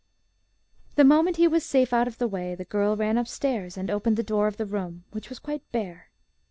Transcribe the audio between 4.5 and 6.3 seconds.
the room, which was quite bare.